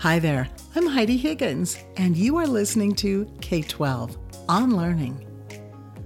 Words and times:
Hi 0.00 0.18
there, 0.18 0.48
I'm 0.74 0.86
Heidi 0.86 1.18
Higgins, 1.18 1.76
and 1.98 2.16
you 2.16 2.38
are 2.38 2.46
listening 2.46 2.94
to 2.94 3.30
K 3.42 3.60
12 3.60 4.16
on 4.48 4.74
Learning. 4.74 5.26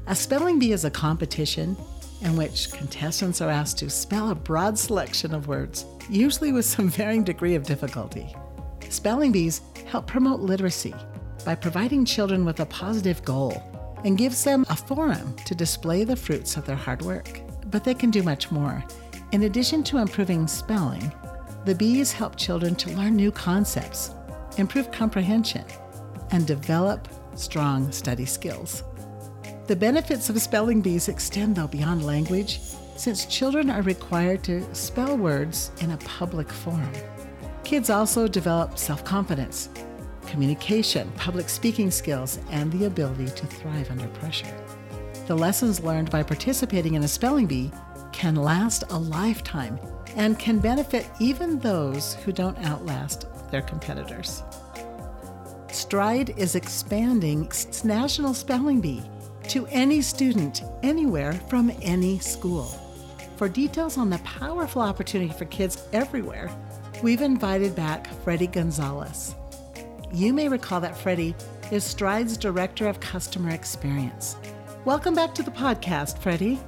A 0.08 0.16
spelling 0.16 0.58
bee 0.58 0.72
is 0.72 0.84
a 0.84 0.90
competition 0.90 1.76
in 2.20 2.34
which 2.34 2.72
contestants 2.72 3.40
are 3.40 3.48
asked 3.50 3.78
to 3.78 3.88
spell 3.88 4.30
a 4.30 4.34
broad 4.34 4.76
selection 4.76 5.32
of 5.32 5.46
words, 5.46 5.84
usually 6.10 6.50
with 6.50 6.64
some 6.64 6.88
varying 6.88 7.22
degree 7.22 7.54
of 7.54 7.62
difficulty. 7.62 8.34
Spelling 8.88 9.30
bees 9.30 9.60
help 9.86 10.08
promote 10.08 10.40
literacy 10.40 10.92
by 11.44 11.54
providing 11.54 12.04
children 12.04 12.44
with 12.44 12.58
a 12.58 12.66
positive 12.66 13.24
goal 13.24 13.62
and 14.04 14.18
gives 14.18 14.42
them 14.42 14.66
a 14.70 14.76
forum 14.76 15.36
to 15.46 15.54
display 15.54 16.02
the 16.02 16.16
fruits 16.16 16.56
of 16.56 16.66
their 16.66 16.74
hard 16.74 17.02
work. 17.02 17.40
But 17.66 17.84
they 17.84 17.94
can 17.94 18.10
do 18.10 18.24
much 18.24 18.50
more. 18.50 18.82
In 19.30 19.44
addition 19.44 19.84
to 19.84 19.98
improving 19.98 20.48
spelling, 20.48 21.12
the 21.64 21.74
bees 21.74 22.12
help 22.12 22.36
children 22.36 22.74
to 22.74 22.90
learn 22.90 23.16
new 23.16 23.30
concepts, 23.30 24.10
improve 24.58 24.90
comprehension, 24.92 25.64
and 26.30 26.46
develop 26.46 27.08
strong 27.34 27.90
study 27.90 28.26
skills. 28.26 28.82
The 29.66 29.76
benefits 29.76 30.28
of 30.28 30.40
spelling 30.42 30.82
bees 30.82 31.08
extend, 31.08 31.56
though, 31.56 31.66
beyond 31.66 32.04
language, 32.04 32.60
since 32.96 33.24
children 33.24 33.70
are 33.70 33.82
required 33.82 34.44
to 34.44 34.62
spell 34.74 35.16
words 35.16 35.70
in 35.80 35.92
a 35.92 35.96
public 35.98 36.50
forum. 36.50 36.92
Kids 37.64 37.88
also 37.88 38.28
develop 38.28 38.78
self 38.78 39.02
confidence, 39.04 39.70
communication, 40.26 41.10
public 41.16 41.48
speaking 41.48 41.90
skills, 41.90 42.38
and 42.50 42.70
the 42.72 42.84
ability 42.84 43.26
to 43.26 43.46
thrive 43.46 43.90
under 43.90 44.06
pressure. 44.08 44.54
The 45.26 45.34
lessons 45.34 45.80
learned 45.80 46.10
by 46.10 46.22
participating 46.22 46.94
in 46.94 47.04
a 47.04 47.08
spelling 47.08 47.46
bee 47.46 47.72
can 48.12 48.36
last 48.36 48.84
a 48.90 48.98
lifetime 48.98 49.78
and 50.16 50.38
can 50.38 50.58
benefit 50.58 51.06
even 51.20 51.58
those 51.58 52.14
who 52.16 52.32
don't 52.32 52.58
outlast 52.64 53.26
their 53.50 53.62
competitors. 53.62 54.42
Stride 55.70 56.30
is 56.38 56.54
expanding 56.54 57.44
its 57.44 57.84
National 57.84 58.32
Spelling 58.34 58.80
Bee 58.80 59.02
to 59.48 59.66
any 59.66 60.00
student 60.00 60.62
anywhere 60.82 61.32
from 61.48 61.72
any 61.82 62.18
school. 62.18 62.64
For 63.36 63.48
details 63.48 63.98
on 63.98 64.10
the 64.10 64.18
powerful 64.18 64.80
opportunity 64.80 65.32
for 65.32 65.44
kids 65.46 65.82
everywhere, 65.92 66.50
we've 67.02 67.20
invited 67.20 67.74
back 67.74 68.06
Freddie 68.22 68.46
Gonzalez. 68.46 69.34
You 70.12 70.32
may 70.32 70.48
recall 70.48 70.80
that 70.80 70.96
Freddie 70.96 71.34
is 71.72 71.82
Stride's 71.82 72.36
Director 72.36 72.86
of 72.86 73.00
Customer 73.00 73.50
Experience. 73.50 74.36
Welcome 74.84 75.14
back 75.14 75.34
to 75.34 75.42
the 75.42 75.50
podcast, 75.50 76.18
Freddie. 76.18 76.60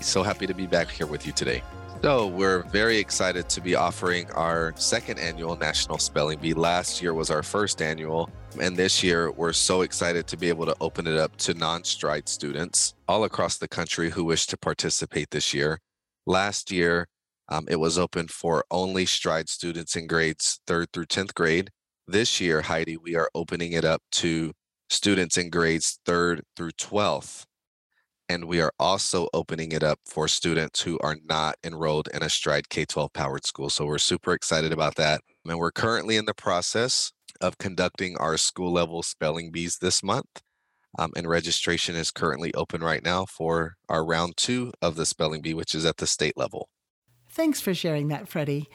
So 0.00 0.22
happy 0.22 0.46
to 0.46 0.54
be 0.54 0.66
back 0.66 0.90
here 0.90 1.06
with 1.06 1.26
you 1.26 1.32
today. 1.32 1.62
So, 2.06 2.28
we're 2.28 2.62
very 2.62 2.98
excited 2.98 3.48
to 3.48 3.60
be 3.60 3.74
offering 3.74 4.30
our 4.30 4.72
second 4.76 5.18
annual 5.18 5.56
National 5.56 5.98
Spelling 5.98 6.38
Bee. 6.38 6.54
Last 6.54 7.02
year 7.02 7.14
was 7.14 7.32
our 7.32 7.42
first 7.42 7.82
annual, 7.82 8.30
and 8.60 8.76
this 8.76 9.02
year 9.02 9.32
we're 9.32 9.52
so 9.52 9.80
excited 9.80 10.28
to 10.28 10.36
be 10.36 10.48
able 10.48 10.66
to 10.66 10.76
open 10.80 11.08
it 11.08 11.18
up 11.18 11.36
to 11.38 11.54
non 11.54 11.82
stride 11.82 12.28
students 12.28 12.94
all 13.08 13.24
across 13.24 13.58
the 13.58 13.66
country 13.66 14.08
who 14.08 14.22
wish 14.22 14.46
to 14.46 14.56
participate 14.56 15.30
this 15.32 15.52
year. 15.52 15.80
Last 16.26 16.70
year, 16.70 17.08
um, 17.48 17.66
it 17.68 17.80
was 17.80 17.98
open 17.98 18.28
for 18.28 18.64
only 18.70 19.04
stride 19.04 19.48
students 19.48 19.96
in 19.96 20.06
grades 20.06 20.60
third 20.64 20.92
through 20.92 21.06
10th 21.06 21.34
grade. 21.34 21.70
This 22.06 22.40
year, 22.40 22.60
Heidi, 22.60 22.96
we 22.96 23.16
are 23.16 23.30
opening 23.34 23.72
it 23.72 23.84
up 23.84 24.00
to 24.12 24.52
students 24.88 25.36
in 25.36 25.50
grades 25.50 25.98
third 26.06 26.42
through 26.56 26.70
12th. 26.70 27.46
And 28.28 28.46
we 28.46 28.60
are 28.60 28.72
also 28.78 29.28
opening 29.32 29.72
it 29.72 29.82
up 29.82 30.00
for 30.04 30.26
students 30.26 30.82
who 30.82 30.98
are 31.00 31.16
not 31.24 31.56
enrolled 31.62 32.08
in 32.12 32.22
a 32.22 32.28
Stride 32.28 32.68
K 32.68 32.84
12 32.84 33.12
powered 33.12 33.46
school. 33.46 33.70
So 33.70 33.86
we're 33.86 33.98
super 33.98 34.32
excited 34.32 34.72
about 34.72 34.96
that. 34.96 35.20
And 35.46 35.58
we're 35.58 35.70
currently 35.70 36.16
in 36.16 36.24
the 36.24 36.34
process 36.34 37.12
of 37.40 37.58
conducting 37.58 38.16
our 38.16 38.36
school 38.36 38.72
level 38.72 39.02
spelling 39.02 39.52
bees 39.52 39.78
this 39.78 40.02
month. 40.02 40.42
Um, 40.98 41.12
and 41.16 41.28
registration 41.28 41.94
is 41.94 42.10
currently 42.10 42.52
open 42.54 42.82
right 42.82 43.04
now 43.04 43.26
for 43.26 43.74
our 43.88 44.04
round 44.04 44.36
two 44.36 44.72
of 44.80 44.96
the 44.96 45.06
spelling 45.06 45.42
bee, 45.42 45.54
which 45.54 45.74
is 45.74 45.84
at 45.84 45.98
the 45.98 46.06
state 46.06 46.36
level. 46.36 46.68
Thanks 47.28 47.60
for 47.60 47.74
sharing 47.74 48.08
that, 48.08 48.28
Freddie. 48.28 48.66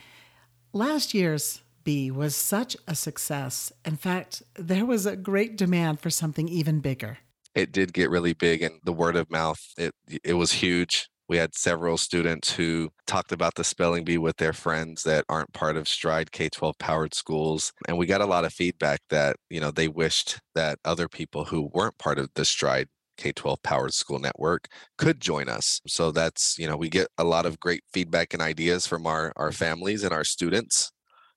Last 0.71 1.13
year's 1.13 1.61
bee 1.83 2.11
was 2.11 2.35
such 2.35 2.77
a 2.87 2.93
success. 2.93 3.71
In 3.83 3.95
fact, 3.95 4.43
there 4.55 4.85
was 4.85 5.07
a 5.07 5.15
great 5.15 5.57
demand 5.57 5.99
for 5.99 6.11
something 6.11 6.47
even 6.47 6.79
bigger 6.79 7.17
it 7.55 7.71
did 7.71 7.93
get 7.93 8.09
really 8.09 8.33
big 8.33 8.61
and 8.61 8.79
the 8.83 8.93
word 8.93 9.15
of 9.15 9.29
mouth 9.29 9.61
it 9.77 9.93
it 10.23 10.33
was 10.33 10.51
huge 10.51 11.07
we 11.29 11.37
had 11.37 11.55
several 11.55 11.97
students 11.97 12.51
who 12.53 12.89
talked 13.07 13.31
about 13.31 13.55
the 13.55 13.63
spelling 13.63 14.03
bee 14.03 14.17
with 14.17 14.35
their 14.35 14.51
friends 14.51 15.03
that 15.03 15.23
aren't 15.29 15.53
part 15.53 15.77
of 15.77 15.87
stride 15.87 16.31
k-12 16.31 16.73
powered 16.79 17.13
schools 17.13 17.71
and 17.87 17.97
we 17.97 18.05
got 18.05 18.21
a 18.21 18.25
lot 18.25 18.45
of 18.45 18.53
feedback 18.53 18.99
that 19.09 19.35
you 19.49 19.59
know 19.59 19.71
they 19.71 19.87
wished 19.87 20.39
that 20.55 20.77
other 20.85 21.07
people 21.07 21.45
who 21.45 21.69
weren't 21.73 21.97
part 21.97 22.19
of 22.19 22.29
the 22.35 22.45
stride 22.45 22.87
k-12 23.17 23.57
powered 23.63 23.93
school 23.93 24.19
network 24.19 24.67
could 24.97 25.19
join 25.19 25.47
us 25.47 25.81
so 25.87 26.11
that's 26.11 26.57
you 26.57 26.67
know 26.67 26.77
we 26.77 26.89
get 26.89 27.07
a 27.17 27.23
lot 27.23 27.45
of 27.45 27.59
great 27.59 27.83
feedback 27.93 28.33
and 28.33 28.41
ideas 28.41 28.87
from 28.87 29.05
our 29.05 29.31
our 29.35 29.51
families 29.51 30.03
and 30.03 30.13
our 30.13 30.23
students 30.23 30.91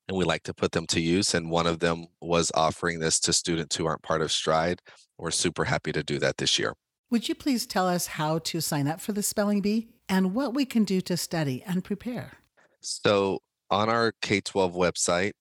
and 0.09 0.17
we 0.17 0.25
like 0.25 0.43
to 0.45 0.55
put 0.55 0.73
them 0.73 0.87
to 0.89 1.01
use. 1.01 1.35
And 1.35 1.51
one 1.51 1.67
of 1.67 1.79
them 1.79 2.07
was 2.21 2.53
offering 2.55 2.99
this 2.99 3.19
to 3.21 3.33
students 3.33 3.77
who 3.77 3.87
aren't 3.87 4.03
part 4.03 4.23
of 4.23 4.33
Stride. 4.33 4.81
We're 5.19 5.31
super 5.31 5.65
happy 5.65 5.93
to 5.93 6.03
do 6.03 6.19
that 6.19 6.39
this 6.39 6.59
year. 6.59 6.75
Would 7.11 7.29
you 7.29 7.35
please 7.35 7.67
tell 7.67 7.87
us 7.87 8.07
how 8.07 8.39
to 8.41 8.61
sign 8.61 8.89
up 8.89 9.01
for 9.01 9.13
the 9.13 9.23
spelling 9.23 9.61
bee 9.61 9.89
and 10.09 10.35
what 10.35 10.55
we 10.55 10.65
can 10.65 10.85
do 10.85 11.01
to 11.03 11.17
study 11.17 11.63
and 11.67 11.85
prepare? 11.85 12.33
So, 12.81 13.39
on 13.71 13.89
our 13.89 14.13
K 14.21 14.41
12 14.41 14.75
website, 14.75 15.33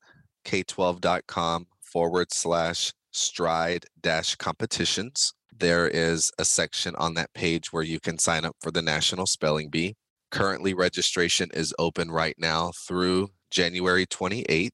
k12.com 0.45 1.67
forward 1.81 2.31
slash 2.31 2.93
stride 3.11 3.85
dash 4.01 4.35
competitions, 4.35 5.33
there 5.55 5.87
is 5.87 6.31
a 6.37 6.45
section 6.45 6.95
on 6.95 7.13
that 7.13 7.33
page 7.33 7.71
where 7.71 7.83
you 7.83 7.99
can 7.99 8.17
sign 8.17 8.45
up 8.45 8.55
for 8.61 8.71
the 8.71 8.81
National 8.81 9.25
Spelling 9.25 9.69
Bee. 9.69 9.95
Currently, 10.31 10.73
registration 10.73 11.49
is 11.53 11.73
open 11.77 12.09
right 12.09 12.35
now 12.37 12.71
through 12.87 13.29
January 13.51 14.05
28th. 14.05 14.71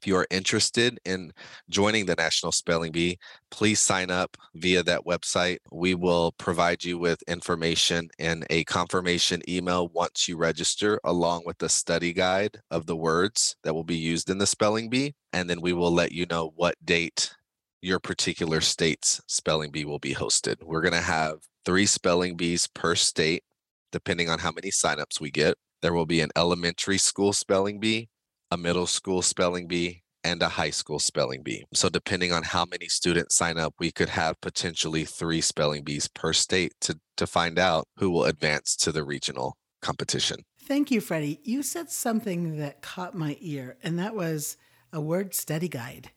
If 0.00 0.06
you 0.06 0.16
are 0.16 0.26
interested 0.30 0.98
in 1.04 1.30
joining 1.68 2.06
the 2.06 2.14
National 2.14 2.52
Spelling 2.52 2.90
Bee, 2.90 3.18
please 3.50 3.80
sign 3.80 4.10
up 4.10 4.34
via 4.54 4.82
that 4.82 5.04
website. 5.04 5.58
We 5.70 5.94
will 5.94 6.32
provide 6.32 6.82
you 6.82 6.96
with 6.96 7.20
information 7.28 8.08
and 8.18 8.46
a 8.48 8.64
confirmation 8.64 9.42
email 9.46 9.88
once 9.88 10.26
you 10.26 10.38
register, 10.38 10.98
along 11.04 11.42
with 11.44 11.58
the 11.58 11.68
study 11.68 12.14
guide 12.14 12.62
of 12.70 12.86
the 12.86 12.96
words 12.96 13.56
that 13.62 13.74
will 13.74 13.84
be 13.84 13.98
used 13.98 14.30
in 14.30 14.38
the 14.38 14.46
spelling 14.46 14.88
bee. 14.88 15.14
And 15.34 15.50
then 15.50 15.60
we 15.60 15.74
will 15.74 15.92
let 15.92 16.12
you 16.12 16.24
know 16.24 16.54
what 16.56 16.76
date 16.82 17.34
your 17.82 18.00
particular 18.00 18.62
state's 18.62 19.20
spelling 19.26 19.70
bee 19.70 19.84
will 19.84 19.98
be 19.98 20.14
hosted. 20.14 20.62
We're 20.62 20.80
going 20.80 20.94
to 20.94 21.00
have 21.00 21.40
three 21.66 21.84
spelling 21.84 22.38
bees 22.38 22.66
per 22.68 22.94
state, 22.94 23.44
depending 23.92 24.30
on 24.30 24.38
how 24.38 24.50
many 24.50 24.70
signups 24.70 25.20
we 25.20 25.30
get. 25.30 25.58
There 25.82 25.92
will 25.92 26.06
be 26.06 26.22
an 26.22 26.30
elementary 26.36 26.96
school 26.96 27.34
spelling 27.34 27.80
bee, 27.80 28.08
a 28.50 28.56
middle 28.56 28.86
school 28.86 29.22
spelling 29.22 29.66
bee, 29.66 30.02
and 30.24 30.42
a 30.42 30.48
high 30.48 30.70
school 30.70 30.98
spelling 30.98 31.42
bee. 31.42 31.64
So, 31.74 31.88
depending 31.88 32.32
on 32.32 32.42
how 32.42 32.64
many 32.64 32.88
students 32.88 33.36
sign 33.36 33.58
up, 33.58 33.74
we 33.78 33.90
could 33.90 34.10
have 34.10 34.40
potentially 34.40 35.04
three 35.04 35.40
spelling 35.40 35.82
bees 35.82 36.08
per 36.08 36.32
state 36.32 36.72
to, 36.82 36.98
to 37.16 37.26
find 37.26 37.58
out 37.58 37.88
who 37.96 38.10
will 38.10 38.24
advance 38.24 38.76
to 38.76 38.92
the 38.92 39.04
regional 39.04 39.56
competition. 39.80 40.44
Thank 40.62 40.90
you, 40.90 41.00
Freddie. 41.00 41.40
You 41.42 41.62
said 41.62 41.90
something 41.90 42.58
that 42.58 42.82
caught 42.82 43.14
my 43.14 43.36
ear, 43.40 43.76
and 43.82 43.98
that 43.98 44.14
was 44.14 44.56
a 44.92 45.00
word 45.00 45.34
study 45.34 45.68
guide. 45.68 46.10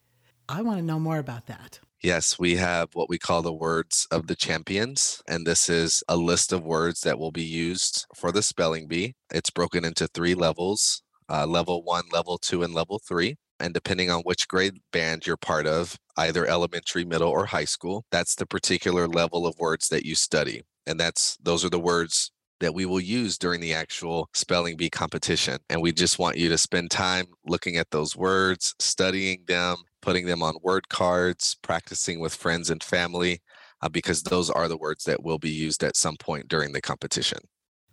I 0.50 0.62
want 0.62 0.80
to 0.80 0.86
know 0.86 1.00
more 1.00 1.20
about 1.20 1.48
that. 1.48 1.80
Yes, 2.02 2.38
we 2.38 2.58
have 2.58 2.90
what 2.94 3.10
we 3.10 3.18
call 3.18 3.42
the 3.42 3.54
words 3.54 4.06
of 4.12 4.28
the 4.28 4.36
champions. 4.36 5.22
And 5.26 5.48
this 5.48 5.70
is 5.70 6.04
a 6.10 6.18
list 6.18 6.52
of 6.52 6.66
words 6.66 7.00
that 7.02 7.18
will 7.18 7.32
be 7.32 7.46
used 7.46 8.06
for 8.14 8.34
the 8.34 8.44
spelling 8.44 8.90
bee. 8.90 9.14
It's 9.34 9.50
broken 9.50 9.86
into 9.86 10.08
three 10.08 10.36
levels 10.36 11.02
uh, 11.34 11.48
level 11.48 11.84
one, 11.84 12.04
level 12.12 12.38
two, 12.38 12.64
and 12.64 12.74
level 12.74 13.00
three. 13.00 13.36
And 13.60 13.74
depending 13.74 14.10
on 14.10 14.22
which 14.22 14.48
grade 14.48 14.76
band 14.92 15.26
you're 15.26 15.38
part 15.38 15.66
of, 15.66 15.98
either 16.18 16.46
elementary, 16.46 17.06
middle, 17.06 17.30
or 17.30 17.46
high 17.46 17.66
school, 17.66 18.06
that's 18.12 18.36
the 18.36 18.46
particular 18.46 19.08
level 19.08 19.48
of 19.48 19.58
words 19.58 19.90
that 19.90 20.06
you 20.06 20.16
study. 20.16 20.62
And 20.86 21.00
that's 21.00 21.38
those 21.42 21.66
are 21.66 21.70
the 21.70 21.80
words 21.80 22.32
that 22.60 22.74
we 22.74 22.86
will 22.86 23.00
use 23.00 23.38
during 23.38 23.62
the 23.62 23.74
actual 23.74 24.30
spelling 24.34 24.78
bee 24.78 24.90
competition. 24.90 25.58
And 25.70 25.82
we 25.82 25.92
just 25.92 26.20
want 26.20 26.38
you 26.38 26.50
to 26.50 26.58
spend 26.58 26.92
time 26.92 27.26
looking 27.46 27.78
at 27.78 27.90
those 27.92 28.16
words, 28.16 28.76
studying 28.80 29.44
them, 29.48 29.78
putting 30.02 30.26
them 30.26 30.44
on 30.44 30.56
word 30.62 30.88
cards, 30.90 31.58
practicing 31.62 32.20
with 32.20 32.36
friends 32.36 32.70
and 32.70 32.84
family, 32.84 33.42
uh, 33.82 33.90
because 33.90 34.24
those 34.24 34.50
are 34.50 34.68
the 34.68 34.78
words 34.78 35.04
that 35.06 35.24
will 35.24 35.40
be 35.40 35.50
used 35.50 35.84
at 35.84 35.98
some 35.98 36.16
point 36.18 36.48
during 36.48 36.74
the 36.74 36.82
competition. 36.82 37.40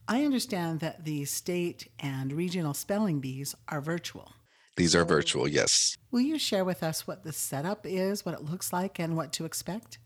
I 0.08 0.25
understand 0.25 0.81
that 0.81 1.05
the 1.05 1.25
state 1.25 1.88
and 1.99 2.32
regional 2.32 2.75
spelling 2.75 3.20
bees 3.20 3.55
are 3.69 3.81
virtual. 3.81 4.32
These 4.76 4.94
are 4.94 5.05
virtual, 5.05 5.47
yes. 5.47 5.97
Will 6.11 6.20
you 6.20 6.38
share 6.38 6.64
with 6.64 6.82
us 6.82 7.06
what 7.06 7.23
the 7.23 7.32
setup 7.32 7.85
is, 7.85 8.25
what 8.25 8.35
it 8.35 8.43
looks 8.43 8.73
like, 8.73 8.99
and 8.99 9.17
what 9.17 9.32
to 9.35 9.44
expect? 9.44 9.99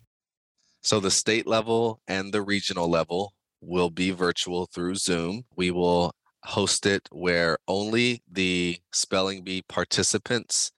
So, 0.82 1.00
the 1.00 1.10
state 1.10 1.46
level 1.46 2.00
and 2.06 2.32
the 2.32 2.42
regional 2.42 2.90
level 2.90 3.34
will 3.60 3.90
be 3.90 4.10
virtual 4.10 4.66
through 4.66 4.96
Zoom. 4.96 5.44
We 5.56 5.70
will 5.70 6.12
host 6.44 6.84
it 6.84 7.08
where 7.10 7.56
only 7.66 8.22
the 8.30 8.78
spelling 8.92 9.42
bee 9.42 9.62
participants 9.68 10.72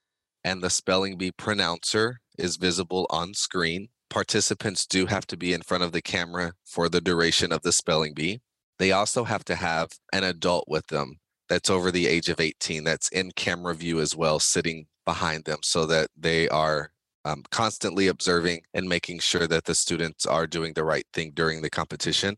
and 0.45 0.63
the 0.63 0.71
spelling 0.71 1.19
bee 1.19 1.33
pronouncer 1.33 2.21
is 2.39 2.57
visible 2.57 3.07
on 3.11 3.35
screen. 3.35 3.89
Participants 4.09 4.87
do 4.87 5.07
have 5.07 5.27
to 5.27 5.37
be 5.37 5.53
in 5.53 5.63
front 5.63 5.83
of 5.83 5.91
the 5.91 6.03
camera 6.03 6.53
for 6.65 6.89
the 6.89 7.01
duration 7.01 7.51
of 7.51 7.63
the 7.63 7.73
spelling 7.73 8.15
bee. 8.15 8.41
They 8.79 8.93
also 8.93 9.25
have 9.25 9.45
to 9.47 9.55
have 9.55 9.91
an 10.13 10.25
adult 10.25 10.67
with 10.69 10.87
them 10.89 11.19
that's 11.49 11.71
over 11.71 11.91
the 11.91 12.07
age 12.07 12.29
of 12.29 12.41
18 12.41 12.85
that's 12.85 13.09
in 13.09 13.31
camera 13.33 13.75
view 13.75 14.01
as 14.01 14.17
well, 14.17 14.39
sitting 14.39 14.87
behind 15.05 15.45
them 15.45 15.59
so 15.63 15.87
that 15.87 16.09
they 16.17 16.49
are 16.49 16.91
um, 17.25 17.43
constantly 17.51 18.09
observing 18.09 18.63
and 18.75 18.89
making 18.89 19.19
sure 19.21 19.47
that 19.47 19.65
the 19.65 19.75
students 19.75 20.27
are 20.27 20.47
doing 20.47 20.73
the 20.75 20.85
right 20.85 21.07
thing 21.13 21.33
during 21.35 21.63
the 21.63 21.71
competition. 21.71 22.37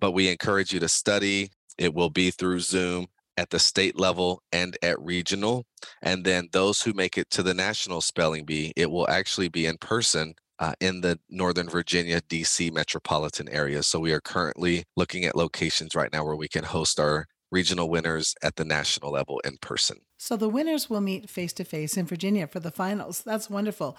But 0.00 0.12
we 0.12 0.28
encourage 0.28 0.72
you 0.72 0.80
to 0.80 0.88
study. 0.88 1.50
It 1.78 1.94
will 1.94 2.10
be 2.10 2.30
through 2.30 2.60
Zoom 2.60 3.06
at 3.36 3.50
the 3.50 3.58
state 3.58 3.98
level 3.98 4.42
and 4.52 4.76
at 4.82 5.00
regional. 5.00 5.64
And 6.02 6.24
then 6.24 6.48
those 6.52 6.82
who 6.82 6.92
make 6.92 7.16
it 7.16 7.30
to 7.30 7.42
the 7.42 7.54
national 7.54 8.00
spelling 8.00 8.44
bee, 8.44 8.72
it 8.76 8.90
will 8.90 9.08
actually 9.08 9.48
be 9.48 9.66
in 9.66 9.78
person 9.78 10.34
uh, 10.58 10.74
in 10.80 11.00
the 11.00 11.18
Northern 11.28 11.68
Virginia, 11.68 12.20
DC 12.20 12.72
metropolitan 12.72 13.48
area. 13.48 13.82
So 13.82 13.98
we 13.98 14.12
are 14.12 14.20
currently 14.20 14.84
looking 14.96 15.24
at 15.24 15.36
locations 15.36 15.94
right 15.94 16.12
now 16.12 16.24
where 16.24 16.36
we 16.36 16.48
can 16.48 16.64
host 16.64 17.00
our 17.00 17.26
regional 17.50 17.88
winners 17.90 18.34
at 18.42 18.56
the 18.56 18.64
national 18.64 19.12
level 19.12 19.40
in 19.44 19.58
person. 19.60 19.98
So 20.18 20.36
the 20.36 20.48
winners 20.48 20.88
will 20.88 21.00
meet 21.00 21.28
face 21.28 21.52
to 21.54 21.64
face 21.64 21.96
in 21.96 22.06
Virginia 22.06 22.46
for 22.46 22.60
the 22.60 22.70
finals. 22.70 23.22
That's 23.22 23.50
wonderful. 23.50 23.96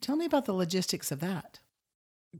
Tell 0.00 0.16
me 0.16 0.26
about 0.26 0.44
the 0.44 0.52
logistics 0.52 1.10
of 1.10 1.20
that. 1.20 1.60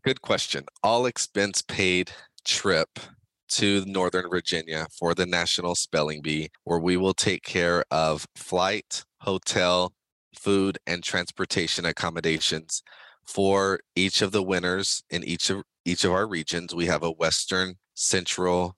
Good 0.03 0.23
question. 0.23 0.67
All 0.83 1.07
expense 1.07 1.63
paid 1.63 2.13
trip 2.45 3.01
to 3.49 3.85
Northern 3.87 4.29
Virginia 4.29 4.87
for 4.99 5.15
the 5.15 5.27
National 5.27 5.75
Spelling 5.75 6.21
Bee, 6.23 6.51
where 6.65 6.79
we 6.79 6.97
will 6.97 7.15
take 7.15 7.43
care 7.43 7.85
of 7.91 8.27
flight, 8.35 9.05
hotel, 9.21 9.93
food, 10.39 10.79
and 10.87 11.03
transportation 11.03 11.85
accommodations 11.85 12.83
for 13.27 13.81
each 13.95 14.23
of 14.23 14.33
the 14.33 14.43
winners 14.43 15.03
in 15.11 15.25
each 15.25 15.51
of 15.51 15.63
each 15.85 16.05
of 16.05 16.13
our 16.13 16.27
regions. 16.27 16.75
We 16.75 16.87
have 16.87 17.03
a 17.03 17.11
Western, 17.11 17.75
Central, 17.95 18.77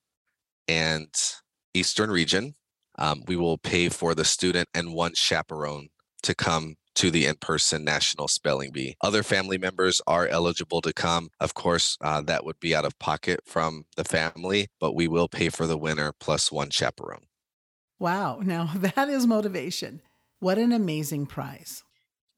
and 0.67 1.09
Eastern 1.75 2.11
region. 2.11 2.55
Um, 2.99 3.23
we 3.27 3.37
will 3.37 3.59
pay 3.59 3.89
for 3.89 4.15
the 4.15 4.25
student 4.25 4.69
and 4.75 4.95
one 4.95 5.13
chaperone 5.15 5.89
to 6.23 6.35
come 6.35 6.77
to 6.97 7.11
the 7.11 7.27
in-person 7.27 7.85
national 7.85 8.27
spelling 8.27 8.73
bee. 8.73 8.97
Other 9.03 9.23
family 9.23 9.59
members 9.59 10.01
are 10.07 10.27
eligible 10.27 10.81
to 10.81 10.95
come. 10.95 11.29
Of 11.39 11.53
course, 11.53 11.99
uh, 12.01 12.23
that 12.23 12.45
would 12.45 12.59
be 12.59 12.75
out 12.75 12.87
of 12.87 12.99
pocket 12.99 13.41
from 13.45 13.85
the 13.97 14.05
family, 14.05 14.69
but 14.81 14.95
we 14.95 15.07
will 15.07 15.29
pay 15.29 15.51
for 15.51 15.67
the 15.67 15.77
winner 15.77 16.13
plus 16.19 16.51
one 16.51 16.71
chaperone. 16.71 17.27
Wow. 17.99 18.41
Now 18.43 18.71
that 18.75 19.09
is 19.09 19.27
motivation. 19.27 20.01
What 20.41 20.59
an 20.59 20.73
amazing 20.73 21.27
prize. 21.27 21.83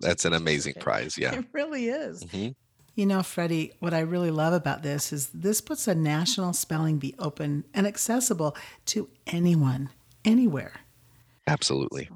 That's 0.00 0.25
an 0.25 0.33
amazing 0.33 0.75
prize. 0.81 1.19
Yeah. 1.19 1.35
It 1.35 1.47
really 1.53 1.89
is. 1.89 2.25
Mm-hmm. 2.25 2.53
You 2.95 3.06
know, 3.06 3.23
Freddie, 3.23 3.73
what 3.79 3.95
I 3.95 4.00
really 4.00 4.31
love 4.31 4.53
about 4.53 4.83
this 4.83 5.12
is 5.12 5.29
this 5.29 5.61
puts 5.61 5.87
a 5.87 5.95
national 5.95 6.53
spelling 6.53 6.99
bee 6.99 7.15
open 7.19 7.65
and 7.73 7.87
accessible 7.87 8.56
to 8.87 9.09
anyone, 9.27 9.91
anywhere. 10.25 10.73
Absolutely. 11.47 12.11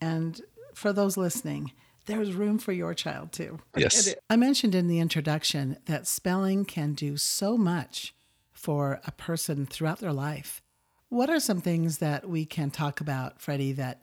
And 0.00 0.40
for 0.74 0.92
those 0.92 1.16
listening, 1.16 1.72
there's 2.06 2.32
room 2.32 2.58
for 2.58 2.72
your 2.72 2.94
child 2.94 3.32
too. 3.32 3.58
Yes. 3.76 4.14
I 4.30 4.36
mentioned 4.36 4.74
in 4.74 4.88
the 4.88 4.98
introduction 4.98 5.76
that 5.84 6.06
spelling 6.06 6.64
can 6.64 6.94
do 6.94 7.18
so 7.18 7.58
much 7.58 8.14
for 8.50 9.00
a 9.06 9.12
person 9.12 9.66
throughout 9.66 9.98
their 10.00 10.12
life. 10.12 10.62
What 11.10 11.28
are 11.28 11.40
some 11.40 11.60
things 11.60 11.98
that 11.98 12.28
we 12.28 12.46
can 12.46 12.70
talk 12.70 13.00
about, 13.00 13.40
Freddie, 13.40 13.72
that 13.72 14.00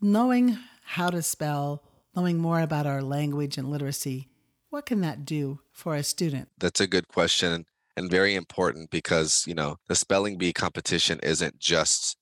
knowing 0.00 0.58
how 0.82 1.10
to 1.10 1.22
spell, 1.22 1.82
knowing 2.14 2.38
more 2.38 2.60
about 2.60 2.86
our 2.86 3.02
language 3.02 3.56
and 3.58 3.70
literacy 3.70 4.28
what 4.72 4.86
can 4.86 5.02
that 5.02 5.26
do 5.26 5.60
for 5.70 5.94
a 5.94 6.02
student? 6.02 6.48
That's 6.56 6.80
a 6.80 6.86
good 6.86 7.06
question 7.06 7.66
and 7.94 8.10
very 8.10 8.34
important 8.34 8.90
because, 8.90 9.44
you 9.46 9.54
know, 9.54 9.76
the 9.86 9.94
spelling 9.94 10.38
bee 10.38 10.54
competition 10.54 11.20
isn't 11.22 11.58
just 11.58 12.16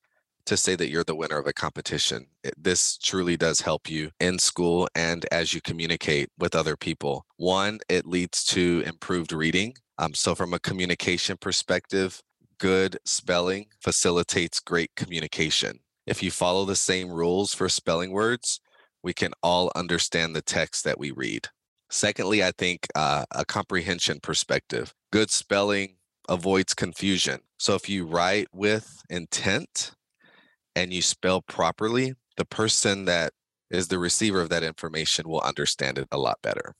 to 0.46 0.56
say 0.56 0.74
that 0.74 0.90
you're 0.90 1.04
the 1.04 1.14
winner 1.14 1.38
of 1.38 1.46
a 1.46 1.52
competition. 1.52 2.26
It, 2.42 2.54
this 2.60 2.98
truly 2.98 3.36
does 3.36 3.60
help 3.60 3.88
you 3.88 4.10
in 4.18 4.40
school 4.40 4.88
and 4.96 5.24
as 5.30 5.54
you 5.54 5.60
communicate 5.60 6.28
with 6.40 6.56
other 6.56 6.76
people. 6.76 7.24
One, 7.36 7.78
it 7.88 8.04
leads 8.04 8.44
to 8.46 8.82
improved 8.84 9.32
reading. 9.32 9.74
Um, 9.98 10.12
so, 10.14 10.34
from 10.34 10.52
a 10.52 10.58
communication 10.58 11.36
perspective, 11.36 12.20
good 12.58 12.98
spelling 13.04 13.66
facilitates 13.80 14.58
great 14.58 14.90
communication. 14.96 15.78
If 16.04 16.20
you 16.20 16.32
follow 16.32 16.64
the 16.64 16.74
same 16.74 17.10
rules 17.10 17.54
for 17.54 17.68
spelling 17.68 18.10
words, 18.10 18.60
we 19.02 19.12
can 19.12 19.32
all 19.42 19.70
understand 19.74 20.34
the 20.34 20.42
text 20.42 20.84
that 20.84 20.98
we 20.98 21.10
read. 21.10 21.48
Secondly, 21.90 22.42
I 22.42 22.52
think 22.52 22.86
uh, 22.94 23.24
a 23.32 23.44
comprehension 23.44 24.20
perspective. 24.20 24.94
Good 25.12 25.30
spelling 25.30 25.96
avoids 26.28 26.74
confusion. 26.74 27.40
So 27.58 27.74
if 27.74 27.88
you 27.88 28.06
write 28.06 28.48
with 28.52 29.02
intent 29.10 29.92
and 30.76 30.92
you 30.92 31.02
spell 31.02 31.42
properly, 31.42 32.14
the 32.36 32.44
person 32.44 33.06
that 33.06 33.32
is 33.70 33.88
the 33.88 33.98
receiver 33.98 34.40
of 34.40 34.48
that 34.50 34.62
information 34.62 35.28
will 35.28 35.40
understand 35.40 35.98
it 35.98 36.08
a 36.12 36.18
lot 36.18 36.38
better. 36.42 36.74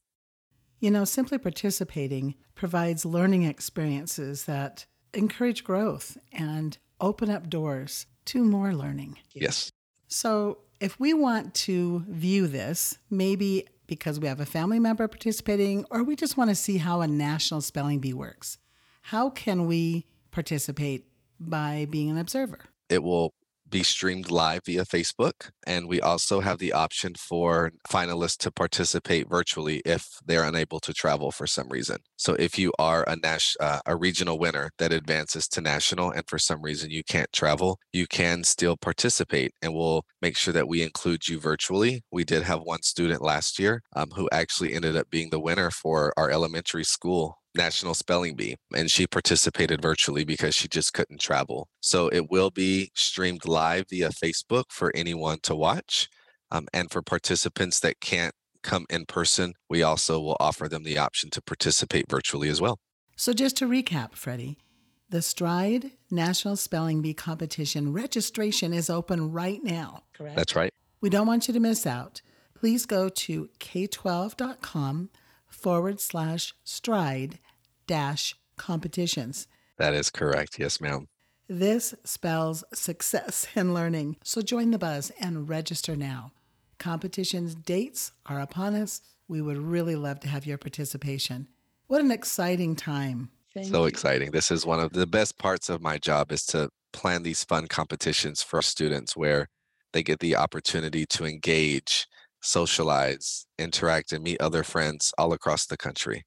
You 0.78 0.90
know, 0.90 1.04
simply 1.04 1.38
participating 1.38 2.36
provides 2.54 3.04
learning 3.04 3.42
experiences 3.42 4.44
that 4.44 4.86
encourage 5.12 5.64
growth 5.64 6.16
and 6.32 6.78
open 7.00 7.30
up 7.30 7.50
doors 7.50 8.06
to 8.26 8.42
more 8.42 8.72
learning. 8.72 9.18
Yes. 9.34 9.70
So, 10.08 10.58
if 10.80 10.98
we 10.98 11.12
want 11.12 11.54
to 11.54 12.04
view 12.08 12.46
this, 12.46 12.98
maybe 13.10 13.68
because 13.86 14.18
we 14.18 14.26
have 14.26 14.40
a 14.40 14.46
family 14.46 14.78
member 14.78 15.06
participating, 15.06 15.84
or 15.90 16.02
we 16.02 16.16
just 16.16 16.36
want 16.36 16.48
to 16.48 16.54
see 16.54 16.78
how 16.78 17.00
a 17.00 17.06
national 17.06 17.60
spelling 17.60 17.98
bee 17.98 18.14
works. 18.14 18.58
How 19.02 19.30
can 19.30 19.66
we 19.66 20.06
participate 20.30 21.06
by 21.38 21.86
being 21.90 22.10
an 22.10 22.16
observer? 22.16 22.60
It 22.88 23.02
will 23.02 23.32
be 23.70 23.82
streamed 23.82 24.30
live 24.30 24.62
via 24.66 24.84
Facebook. 24.84 25.50
And 25.66 25.88
we 25.88 26.00
also 26.00 26.40
have 26.40 26.58
the 26.58 26.72
option 26.72 27.14
for 27.14 27.72
finalists 27.88 28.36
to 28.38 28.50
participate 28.50 29.28
virtually 29.28 29.82
if 29.84 30.18
they're 30.24 30.44
unable 30.44 30.80
to 30.80 30.92
travel 30.92 31.30
for 31.30 31.46
some 31.46 31.68
reason. 31.68 31.98
So 32.16 32.34
if 32.34 32.58
you 32.58 32.72
are 32.78 33.04
a 33.08 33.16
nas- 33.16 33.56
uh, 33.60 33.80
a 33.86 33.96
regional 33.96 34.38
winner 34.38 34.70
that 34.78 34.92
advances 34.92 35.48
to 35.48 35.60
national 35.60 36.10
and 36.10 36.24
for 36.28 36.38
some 36.38 36.62
reason 36.62 36.90
you 36.90 37.02
can't 37.04 37.32
travel, 37.32 37.78
you 37.92 38.06
can 38.06 38.44
still 38.44 38.76
participate 38.76 39.54
and 39.62 39.74
we'll 39.74 40.04
make 40.20 40.36
sure 40.36 40.52
that 40.52 40.68
we 40.68 40.82
include 40.82 41.28
you 41.28 41.38
virtually. 41.40 42.02
We 42.10 42.24
did 42.24 42.42
have 42.42 42.60
one 42.62 42.82
student 42.82 43.22
last 43.22 43.58
year 43.58 43.82
um, 43.94 44.10
who 44.14 44.28
actually 44.32 44.74
ended 44.74 44.96
up 44.96 45.10
being 45.10 45.30
the 45.30 45.40
winner 45.40 45.70
for 45.70 46.12
our 46.16 46.30
elementary 46.30 46.84
school 46.84 47.39
National 47.54 47.94
Spelling 47.94 48.34
Bee, 48.34 48.56
and 48.74 48.90
she 48.90 49.06
participated 49.06 49.82
virtually 49.82 50.24
because 50.24 50.54
she 50.54 50.68
just 50.68 50.92
couldn't 50.92 51.20
travel. 51.20 51.68
So 51.80 52.08
it 52.08 52.30
will 52.30 52.50
be 52.50 52.90
streamed 52.94 53.46
live 53.46 53.86
via 53.90 54.10
Facebook 54.10 54.64
for 54.70 54.92
anyone 54.94 55.38
to 55.42 55.54
watch. 55.54 56.08
Um, 56.52 56.66
and 56.72 56.90
for 56.90 57.02
participants 57.02 57.80
that 57.80 58.00
can't 58.00 58.34
come 58.62 58.86
in 58.90 59.06
person, 59.06 59.54
we 59.68 59.82
also 59.82 60.20
will 60.20 60.36
offer 60.40 60.68
them 60.68 60.82
the 60.82 60.98
option 60.98 61.30
to 61.30 61.42
participate 61.42 62.06
virtually 62.08 62.48
as 62.48 62.60
well. 62.60 62.78
So, 63.16 63.32
just 63.32 63.56
to 63.58 63.68
recap, 63.68 64.14
Freddie, 64.14 64.58
the 65.10 65.22
Stride 65.22 65.92
National 66.10 66.56
Spelling 66.56 67.02
Bee 67.02 67.14
competition 67.14 67.92
registration 67.92 68.72
is 68.72 68.88
open 68.88 69.30
right 69.30 69.62
now, 69.62 70.04
correct? 70.14 70.36
That's 70.36 70.56
right. 70.56 70.72
We 71.00 71.10
don't 71.10 71.26
want 71.26 71.48
you 71.48 71.54
to 71.54 71.60
miss 71.60 71.86
out. 71.86 72.22
Please 72.54 72.86
go 72.86 73.08
to 73.08 73.48
k12.com 73.58 75.10
forward 75.50 76.00
slash 76.00 76.54
stride 76.64 77.38
dash 77.86 78.34
competitions. 78.56 79.46
That 79.76 79.94
is 79.94 80.10
correct. 80.10 80.58
Yes, 80.58 80.80
ma'am. 80.80 81.08
This 81.48 81.94
spells 82.04 82.62
success 82.72 83.48
in 83.56 83.74
learning. 83.74 84.16
So 84.22 84.40
join 84.40 84.70
the 84.70 84.78
buzz 84.78 85.10
and 85.20 85.48
register 85.48 85.96
now. 85.96 86.32
Competition's 86.78 87.54
dates 87.54 88.12
are 88.26 88.40
upon 88.40 88.74
us. 88.74 89.00
We 89.28 89.42
would 89.42 89.58
really 89.58 89.96
love 89.96 90.20
to 90.20 90.28
have 90.28 90.46
your 90.46 90.58
participation. 90.58 91.48
What 91.88 92.00
an 92.00 92.10
exciting 92.10 92.76
time. 92.76 93.30
Thank 93.52 93.66
so 93.66 93.82
you. 93.82 93.88
exciting. 93.88 94.30
This 94.30 94.50
is 94.50 94.64
one 94.64 94.78
of 94.78 94.92
the 94.92 95.06
best 95.06 95.38
parts 95.38 95.68
of 95.68 95.82
my 95.82 95.98
job 95.98 96.30
is 96.30 96.44
to 96.46 96.70
plan 96.92 97.22
these 97.22 97.42
fun 97.44 97.66
competitions 97.66 98.42
for 98.42 98.62
students 98.62 99.16
where 99.16 99.48
they 99.92 100.02
get 100.02 100.20
the 100.20 100.36
opportunity 100.36 101.04
to 101.06 101.24
engage 101.24 102.06
socialize, 102.40 103.46
interact, 103.58 104.12
and 104.12 104.24
meet 104.24 104.40
other 104.40 104.62
friends 104.62 105.12
all 105.18 105.32
across 105.32 105.66
the 105.66 105.76
country. 105.76 106.24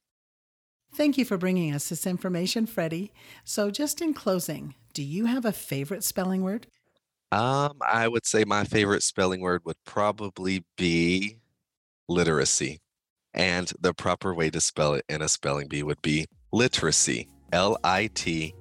Thank 0.96 1.17
you 1.17 1.25
for 1.25 1.38
bringing 1.38 1.74
us 1.74 1.89
this 1.89 2.05
information, 2.05 2.67
Freddie. 2.67 3.12
So, 3.43 3.72
just 3.72 4.01
in 4.01 4.13
closing, 4.13 4.75
do 4.93 5.01
you 5.01 5.25
have 5.25 5.43
a 5.43 5.51
favorite 5.51 6.03
spelling 6.03 6.43
word? 6.43 6.67
Um, 7.32 7.79
I 7.82 8.08
would 8.08 8.27
say 8.27 8.43
my 8.46 8.63
favorite 8.63 9.01
spelling 9.01 9.41
word 9.41 9.62
would 9.65 9.77
probably 9.86 10.63
be 10.77 11.38
literacy. 12.08 12.79
And 13.34 13.72
the 13.79 13.96
proper 13.96 14.36
way 14.36 14.51
to 14.51 14.62
spell 14.62 14.93
it 14.93 15.05
in 15.10 15.24
a 15.24 15.27
spelling 15.27 15.67
bee 15.67 15.82
would 15.82 16.01
be 16.03 16.27
literacy. 16.51 17.27
L 17.51 17.77
I 17.84 18.12
T 18.13 18.53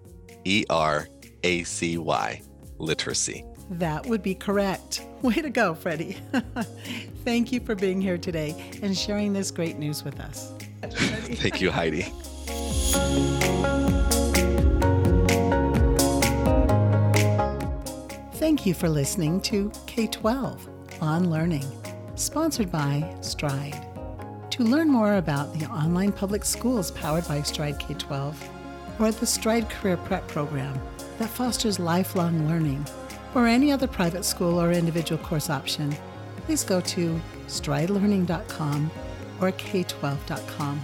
E 0.44 0.64
R 0.70 1.06
A 1.42 1.64
C 1.64 1.98
Y. 1.98 2.40
literacy. 2.78 3.44
That 3.78 4.06
would 4.06 4.22
be 4.22 4.34
correct. 4.34 5.06
Way 5.22 5.34
to 5.34 5.50
go, 5.50 5.74
Freddie. 5.74 6.18
Thank 7.24 7.52
you 7.52 7.60
for 7.60 7.74
being 7.74 8.00
here 8.00 8.18
today 8.18 8.54
and 8.82 8.96
sharing 8.96 9.32
this 9.32 9.50
great 9.50 9.78
news 9.78 10.04
with 10.04 10.20
us. 10.20 10.52
Thank 10.82 11.60
you, 11.60 11.70
Heidi. 11.70 12.02
Thank 18.34 18.66
you 18.66 18.74
for 18.74 18.88
listening 18.88 19.40
to 19.42 19.72
K 19.86 20.06
12 20.06 20.68
on 21.00 21.30
Learning, 21.30 21.64
sponsored 22.16 22.70
by 22.70 23.14
Stride. 23.20 23.86
To 24.50 24.64
learn 24.64 24.88
more 24.88 25.14
about 25.14 25.58
the 25.58 25.66
online 25.66 26.12
public 26.12 26.44
schools 26.44 26.90
powered 26.90 27.26
by 27.26 27.40
Stride 27.42 27.78
K 27.78 27.94
12 27.94 28.50
or 28.98 29.12
the 29.12 29.26
Stride 29.26 29.70
Career 29.70 29.96
Prep 29.96 30.28
program 30.28 30.78
that 31.18 31.30
fosters 31.30 31.78
lifelong 31.78 32.48
learning, 32.48 32.84
or 33.34 33.46
any 33.46 33.72
other 33.72 33.86
private 33.86 34.24
school 34.24 34.60
or 34.60 34.72
individual 34.72 35.22
course 35.22 35.50
option, 35.50 35.94
please 36.46 36.64
go 36.64 36.80
to 36.80 37.20
stridelearning.com 37.46 38.90
or 39.40 39.52
k12.com. 39.52 40.80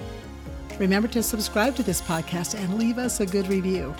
Remember 0.78 1.08
to 1.08 1.22
subscribe 1.22 1.74
to 1.76 1.82
this 1.82 2.00
podcast 2.00 2.54
and 2.54 2.78
leave 2.78 2.98
us 2.98 3.20
a 3.20 3.26
good 3.26 3.48
review. 3.48 3.94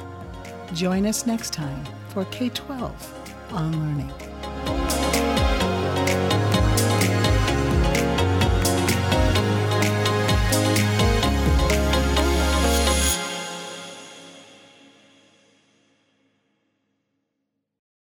Join 0.75 1.07
us 1.07 1.27
next 1.27 1.53
time 1.53 1.85
for 2.09 2.25
K 2.27 2.49
12 2.51 3.53
on 3.53 3.73
Learning. 3.73 4.28